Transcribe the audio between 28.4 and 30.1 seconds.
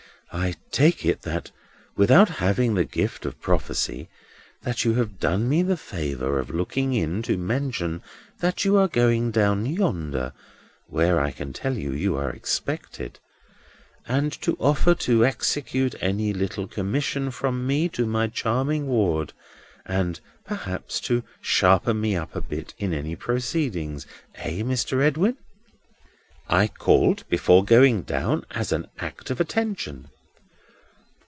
as an act of attention."